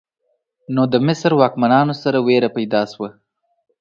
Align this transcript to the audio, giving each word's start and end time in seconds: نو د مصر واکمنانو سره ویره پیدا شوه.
نو 0.73 0.83
د 0.93 0.95
مصر 1.07 1.31
واکمنانو 1.35 1.93
سره 2.03 2.17
ویره 2.27 2.49
پیدا 2.57 2.81
شوه. 2.91 3.09